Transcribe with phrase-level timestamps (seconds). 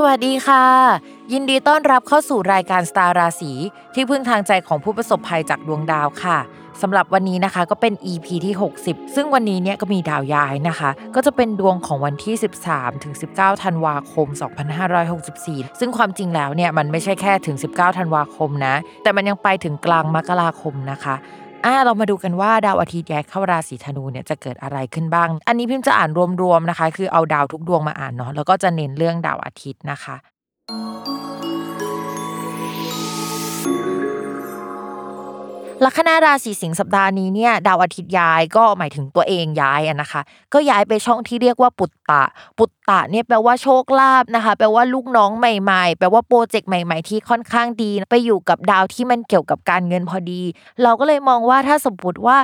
[0.00, 0.64] สวัสดีค่ะ
[1.32, 3.52] ยินดีต้อนรับเข้าสู่รายการสตาร์ราศี
[3.94, 6.38] ที่พึ่งทางใจของผู้ประสบภัยจากดวงดาวค่ะ
[6.82, 12.34] สำหรับวันนี้นะคะก็เป็น EP ที่ 60 ซึ่งวันนี้เนี่ยก็มีดาวย้ายนะคะ ก็จะเป็นดวงของวันที่
[12.68, 14.26] 13ถึง19 ธันวาคม
[15.04, 21.14] 2564 ซึ่งความจริงแล้วเนี่ยมันไม่ใช่แค่ถึง 19 ธันวาคมนะ แต่มันยังไปถึงกลางมกราคมนะคะ
[21.64, 26.10] อ่าเรามาดูกันว่าดาวอาทิตย์ย้ายเข้าราศีธนูเนี่ยจะเกิดอะไรขึ้นบ้าง อันนี้พิมพ์จะอ่าน
[26.42, 30.16] รวมๆนะคะ คือเอาดาวทุกดวงมาอ่านเนาะแล้วก็จะเน้นเรื่องดาวอาทิตย์นะคะ
[35.84, 40.20] ลัคนาราศีสิงห์สัปดาห์นี้เนี่ยดาวอาทิตย์ย้ายก็หมายถึงตัวเองย้ายนะคะ
[40.52, 42.24] ก็ย้ายไปช่องที่เรียกว่าปุตตะ
[42.58, 50.42] ปุตตะเนี่ยแปลว่าโชคลาภนะคะ แปลว่าลูกน้องใหม่ๆ แปลว่าโปรเจกต์ใหม่ ๆ ที่ค่อนข้างดี ไปอยู่กับดาวที่มันเกี่ยวกับการเงินพอดี
[50.82, 52.38] เราก็เลยมองว่าถ้าสมมติว่า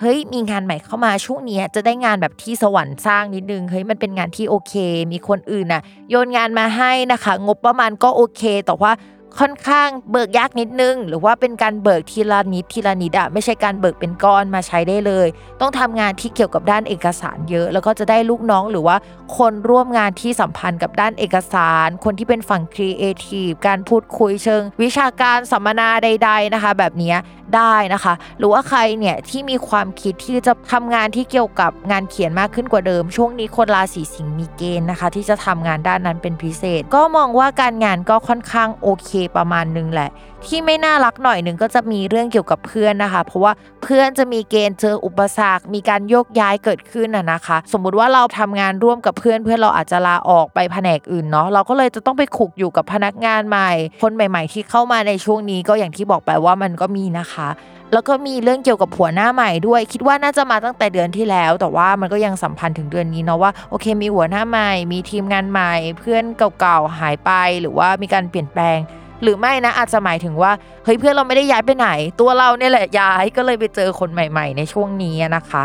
[0.00, 4.74] เฮ้ยมีงานใหม่เข้ามาช่วงนี้จะได้งานแบบที่สวรรค์สร้างนิดนึงเฮ้ยมันเป็นงานที่โอเค
[5.12, 8.92] มีคนอื่นน่ะโยนงานมาให้นะคะ งบประมาณก็โอเคแต่ว่า
[9.40, 15.28] ค่อนข้างเบิกยากนิดนึง หรือว่าเป็นการเบิกทีละนิดทีละนิดอะไม่ใช่การเบิกเป็นก้อนมาใช้ได้เลย
[15.60, 18.96] ต้องทำงานที่เกี่ยวกับด้านเอกสารเยอะ แล้วก็จะได้ลูกน้องหรือว่า
[19.36, 27.14] คนร่วมงานที่สัมพันธ์กับด้านเอกสาร คนที่เป็นฝั่งครีเอทีฟการพูดคุยเชิง วิชาการสัมมนาใด ๆนะคะ แบบนี้
[27.56, 40.10] ได้นะคะ หรือว่าใครเนี่ยที่มีความคิดที่จะทำงานที่เกี่ยวกับงานเขียนมากขึ้นกว่าเดิม ช่วงนี้คนราศีสิงห์มีเกณฑ์นะคะ ที่จะทำงานด้านนั้นเป็นพิเศษ ก็มองว่าการงานก็ค่อนข้างโอเคประมาณนึงแหละ
[40.46, 53.70] ที่ไม่น่ารักหน่อยหนึ่งก็จะมีเรื่องเกี่ยวกับเพื่อนนะคะ เพราะว่าเพื่อนจะมีเกณฑ์เจออุปสรรค มีการโยกย้ายเกิดขึ้นนะนะคะ สมมุติว่าเราทำงานร่วมกับเพื่อนเพื่อนเราอาจจะลาออกไปแผนกอื่นเนาะเราก็เลยจะต้องไปขุกอยู่กับพนักงานใหม่
[54.02, 57.48] คนใหม่ ๆ ที่เข้ามาในช่วงนี้ก็อย่างที่บอกไปว่ามันก็มีนะคะ
[57.92, 66.24] แล้วก็มีเรื่องเกี่ยวกับหัวหน้าใหม่ด้วย คิดว่าน่าจะมาตั้งแต่เดือนที่แล้ว แต่ว่ามันก็ยังสัมพันธ์ถึงเดือนนี้เนาะว่าโอเค มีหัวหน้าใหม่ มีทีมงานใหม่ เพื่อน
[66.60, 68.78] เก่าๆหายไป หรือว่ามีการเปลี่ยนแปลง
[69.22, 70.52] หรือไม่นะอาจจะหมายถึงว่า
[70.84, 71.88] เฮ้ยเพื่อนเราไม่ได้ย้ายไปไหน
[72.20, 75.62] ตัวเราเนี่ยแหละย้ายก็เลยไปเจอคนใหม่ ๆ ในช่วงนี้นะคะ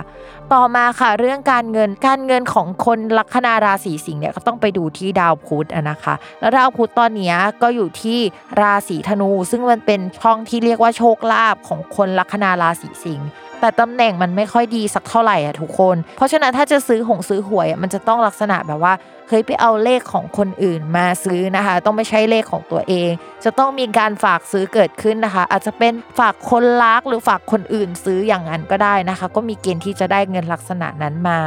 [0.53, 8.19] ต่อมาค่ะเรื่องการเงินการเงินของคนลัคนาราศีสิงห์เนี่ยก็ต้องไปดูที่ดาวพุธนะคะ แล้วดาวพุธตอนนี้ก็อยู่ที่
[8.61, 13.27] ราศีธนู ซึ่งมันเป็นช่องที่เรียกว่าโชคลาภของคนลัคนาราศีสิงห์
[13.61, 18.93] แต่ตำแหน่งมันไม่ค่อยดีสักเท่าไหร่อะทุกคน เพราะฉะนั้นถ้าจะซื้อหงซื้อหวยมันจะต้องลักษณะแบบว่า
[19.27, 23.11] เคยไปเอาเลขของคนอื่นมาซื้อนะคะ ต้องไม่ใช่เลขของตัวเอง
[23.43, 31.39] จะต้องมีการฝากซื้อเกิดขึ้นนะคะ อาจจะเป็นฝากคนรักหรือฝากคนอื่นซื้ออย่างนั้นก็ได้นะคะ ก็มีเกณฑ์ที่จะได้เงินลักษณะนั้นมา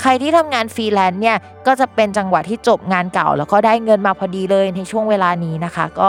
[0.00, 1.36] ใครที่ทำงานฟรีแลนซ์เนี่ย
[1.66, 6.08] ก็จะเป็นจังหวะที่จบงานเก่า แล้วก็ได้เงินมาพอดีเลยในช่วงเวลานี้นะคะ ก็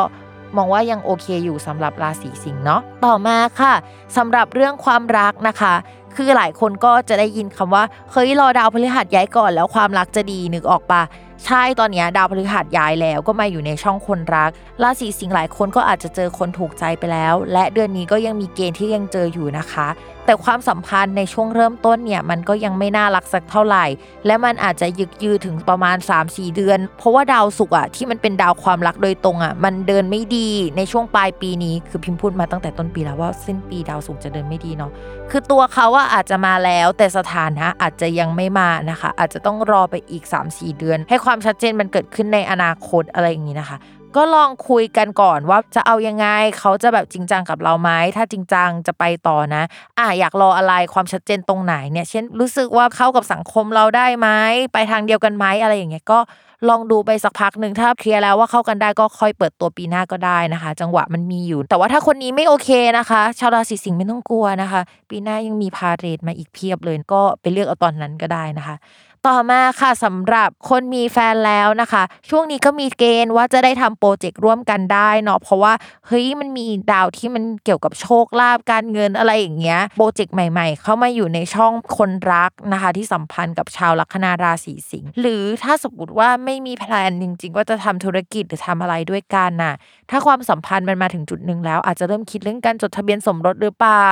[0.56, 3.74] มองว่ายังโอเคอยู่สำหรับราศีสิงห์เนาะต่อมาค่ะ
[4.18, 5.74] สำหรับเรื่องความรักนะคะ
[6.16, 11.02] คือหลายคนก็จะได้ยินคำว่าเฮ้ยรอดาวพฤหัสย้ายก่อนแล้วความรักจะดีนึกออกปะ
[11.46, 14.52] ใช่ตอนนี้ดาวพฤหัสย้ายแล้วก็มาอยู่ในช่องคนรัก
[14.84, 19.88] ราศีสิงห์หลายคนก็อาจจะเจอคนถูกใจไปแล้ว และเดือนนี้ก็ยังมีเกณฑ์ที่ยังเจออยู่นะคะ
[20.26, 23.86] แต่ความสัมพันธ์ในช่วงเริ่มต้นเนี่ยมันก็ยังไม่น่ารักสักเท่าไหร่
[24.26, 34.92] และมันอาจจะยึกยือถึงประมาณ 3-4 เดือน เพราะว่าดาวศุกร์อะที่มันเป็นดาวความรักโดยตรงอะมันเดินไม่ดีในช่วงปลายปีนี้ คือพิมพ์พูดมาตั้งแต่ต้นปีแล้วว่าสิ้นปีดาวศุกร์จะเดินไม่ดีเนาะ
[35.32, 43.78] คือตัวเขาว่าอาจจะมาแล้ว แต่สถานะอาจจะยังไม่มานะคะ อาจจะต้องรอไปอีก 3-4 เดือน ให้ความชัดเจนมันเกิดขึ้นในอนาคตอะไรอย่างนี้นะคะ
[44.16, 46.28] ก็ลองคุยกันก่อนว่าจะเอายังไง
[46.60, 49.64] เขาจะแบบจริงจังกับเราไหมถ้าจริงจังจะไปต่อนะ
[50.00, 54.28] อะอยากรออะไรความชัดเจนตรงไหนเนี่ย เช่นรู้สึกว่าเข้ากับสังคมเราได้ไหม
[54.74, 56.20] ไปทางเดียวกันไหมอะไรอย่างเงี้ยก็
[56.70, 68.76] ลองดูไปสักพักหนึ่งถ้าเคลียร์แล้วว่าเข้ากันได้ก็ค่อยเปิดตัวปีหน้าก็ได้นะคะ จังหวะมันมีอยู่ แต่ว่าถ้าคนนี้ไม่โอเคนะคะ ชาวราศีสิงห์ไม่ต้องกลัวนะคะ ปีหน้ายังมีพาเหรดมาอีกเพียบเลยก็ไปเลือกเอาตอนนั้นก็ได้นะคะ
[69.28, 75.74] ต่อมาค่ะสำหรับคนมีแฟนแล้วนะคะ ช่วงนี้ก็มีเกณฑ์ว่าจะได้ทำ project ร่วมกันได้เนาะเพราะว่า
[76.08, 89.74] เฮ้ยมันมีดาวที่มันเกี่ยวกับโชคลาภการเงินอะไรอย่างเงี้ย project ใหม่ ๆ เข้ามาอยู่ในช่องคนรักนะคะ ที่สัมพันธ์กับชาวลัคนาราศีสิงห์หรือถ้าสมมติว่าไม่มี plan จริง ๆ ว่าจะทำธุรกิจหรือทำอะไรด้วยกันน่ะ
[90.10, 94.10] ถ้าความสัมพันธ์มันมาถึงจุดหนึ่งแล้ว อาจจะเริ่มคิดเรื่องการจดทะเบียนสมรสหรือเปล่า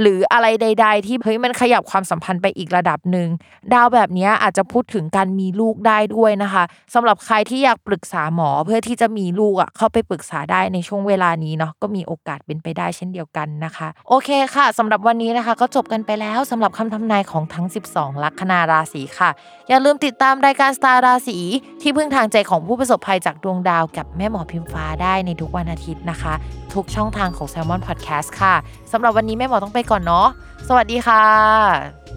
[0.00, 3.28] หรืออะไรใด ๆ ที่เฮ้ยมันขยับความสัมพันธ์ไปอีกระดับหนึ่ง
[3.74, 6.64] ดาวแบบนี้อาจจะพูดถึงการมีลูกได้ด้วยนะคะ
[6.94, 19.30] สำหรับใครที่อยากปรึกษาหมอเพื่อที่จะมีลูกอะเข้าไปปรึกษาได้ในช่วงเวลานี้เนาะก็มีโอกาสเป็นไปได้เช่นเดียวกันนะคะ โอเคค่ะสำหรับวันนี้นะคะ ก็จบกันไปแล้วสำหรับคำทำนายของทั้ง 12 ลัคนาราศีค่ะ
[19.68, 21.38] อย่าลืมติดตามรายการสตาร์ราศี
[21.82, 26.34] ที่พึ่งทางใจของผู้ประสบภัยจากดวงดาวกับแม่หมอพิมฟ้าได้ในทุกวันอาทิตย์นะคะ
[26.74, 28.54] ทุกช่องทางของ Salmon Podcast ค่ะ
[28.92, 30.28] สำหรับวันนี้แม่หมอต้องไปก่อนเนาะ
[30.68, 32.15] สวัสดีค่ะ